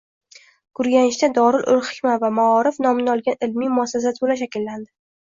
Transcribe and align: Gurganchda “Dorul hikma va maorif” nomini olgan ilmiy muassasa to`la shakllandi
Gurganchda 0.77 1.27
“Dorul 1.33 1.83
hikma 1.89 2.15
va 2.23 2.31
maorif” 2.37 2.79
nomini 2.85 3.11
olgan 3.17 3.37
ilmiy 3.49 3.69
muassasa 3.75 4.15
to`la 4.21 4.39
shakllandi 4.41 4.89